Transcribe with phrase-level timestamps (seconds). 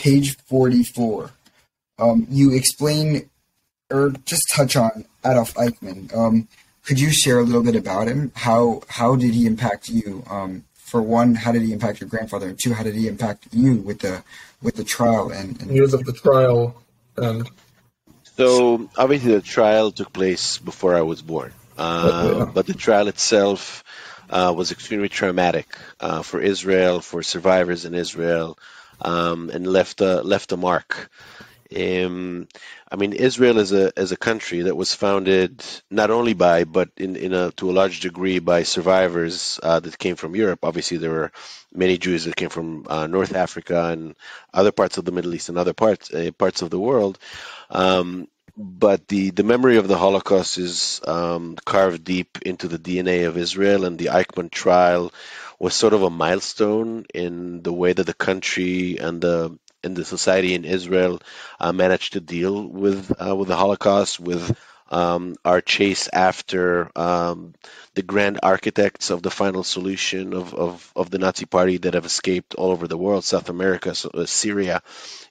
[0.00, 1.30] page 44,
[1.98, 3.28] um, you explain
[3.90, 6.14] or just touch on Adolf Eichmann.
[6.16, 6.48] Um,
[6.84, 8.32] could you share a little bit about him?
[8.34, 10.24] How how did he impact you?
[10.30, 12.48] Um, for one, how did he impact your grandfather?
[12.48, 14.24] And two, how did he impact you with the
[14.62, 16.82] with the trial and, and years of the trial
[17.16, 17.48] and
[18.36, 22.44] so obviously the trial took place before I was born, uh, yeah.
[22.46, 23.84] but the trial itself
[24.30, 25.66] uh, was extremely traumatic
[26.00, 28.56] uh, for Israel, for survivors in Israel,
[29.02, 31.10] um, and left a left a mark.
[31.76, 32.48] Um,
[32.90, 36.90] I mean, Israel is a as a country that was founded not only by, but
[36.96, 40.64] in, in a to a large degree by survivors uh, that came from Europe.
[40.64, 41.32] Obviously, there were
[41.72, 44.16] many Jews that came from uh, North Africa and
[44.52, 47.18] other parts of the Middle East and other parts uh, parts of the world.
[47.70, 53.26] Um, but the, the memory of the Holocaust is um, carved deep into the DNA
[53.26, 55.12] of Israel, and the Eichmann trial
[55.60, 60.04] was sort of a milestone in the way that the country and the and the
[60.04, 61.22] society in Israel
[61.58, 64.56] uh, managed to deal with uh, with the Holocaust, with
[64.90, 67.54] um, our chase after um,
[67.94, 72.04] the grand architects of the final solution of, of, of, the Nazi Party that have
[72.04, 74.82] escaped all over the world, South America, so, uh, Syria,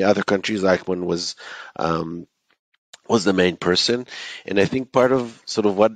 [0.00, 0.62] other countries.
[0.62, 1.34] Eichmann was
[1.74, 2.28] um,
[3.08, 4.06] was the main person,
[4.46, 5.92] and I think part of sort of what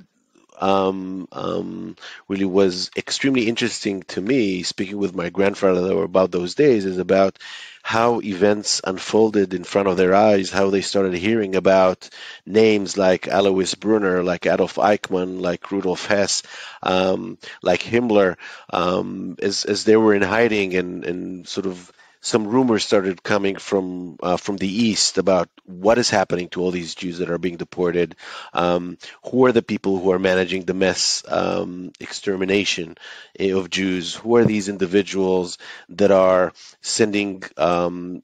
[0.61, 1.95] um, um,
[2.27, 7.37] really was extremely interesting to me, speaking with my grandfather about those days, is about
[7.83, 12.09] how events unfolded in front of their eyes, how they started hearing about
[12.45, 16.41] names like Alois Brunner, like Adolf Eichmann, like Rudolf Hess,
[16.81, 18.37] um, like Himmler,
[18.71, 21.91] um, as, as they were in hiding and, and sort of
[22.25, 26.71] some rumors started coming from uh, from the east about what is happening to all
[26.71, 28.15] these Jews that are being deported.
[28.51, 32.97] Um, who are the people who are managing the mass um, extermination
[33.39, 34.15] eh, of Jews?
[34.15, 35.59] Who are these individuals
[35.89, 38.23] that are sending um,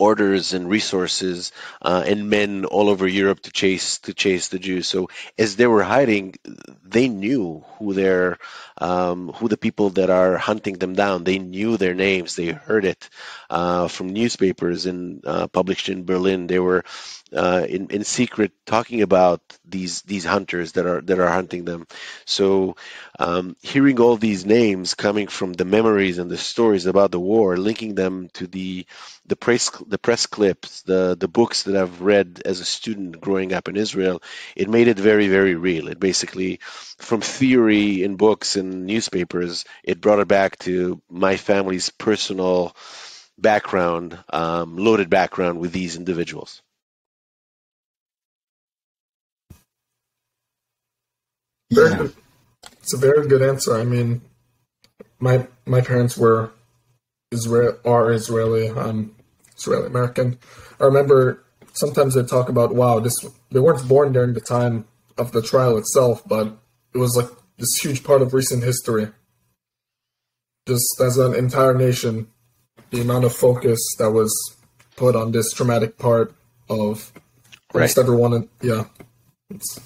[0.00, 4.88] orders and resources uh, and men all over Europe to chase to chase the Jews.
[4.88, 6.34] So as they were hiding,
[6.84, 8.38] they knew who their
[8.78, 11.24] um, who the people that are hunting them down.
[11.24, 12.34] They knew their names.
[12.34, 13.08] They heard it
[13.50, 16.46] uh, from newspapers and uh, published in Berlin.
[16.46, 16.84] They were
[17.32, 21.86] uh, in in secret talking about these these hunters that are that are hunting them.
[22.24, 22.76] So
[23.18, 27.56] um, hearing all these names coming from the memories and the stories about the war,
[27.56, 28.86] linking them to the
[29.26, 33.52] the press the press clips, the the books that I've read as a student growing
[33.52, 34.22] up in Israel,
[34.56, 35.88] it made it very very real.
[35.88, 36.60] It basically,
[36.98, 42.76] from theory in books and newspapers, it brought it back to my family's personal
[43.38, 46.62] background, um, loaded background with these individuals.
[51.70, 52.08] Yeah.
[52.80, 53.76] It's a very good answer.
[53.76, 54.20] I mean,
[55.18, 56.52] my my parents were
[57.30, 58.68] Israel are Israeli.
[58.68, 59.14] I'm
[59.56, 60.38] Israeli American.
[60.80, 61.44] I remember
[61.74, 63.14] sometimes they talk about wow, this
[63.50, 64.86] they weren't born during the time
[65.18, 66.56] of the trial itself, but
[66.92, 67.28] it was like
[67.58, 69.08] this huge part of recent history.
[70.66, 72.28] Just as an entire nation,
[72.90, 74.32] the amount of focus that was
[74.96, 76.34] put on this traumatic part
[76.68, 77.12] of
[77.72, 77.98] right.
[77.98, 78.48] everyone.
[78.62, 78.84] Yeah,
[79.50, 79.78] it's